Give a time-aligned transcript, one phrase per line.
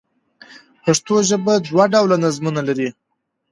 [0.83, 2.89] پښتو ژبه دوه ډوله نظمونه لري.